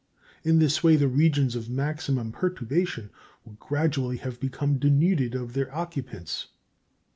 [0.43, 3.11] In this way the regions of maximum perturbation
[3.45, 6.47] would gradually have become denuded of their occupants.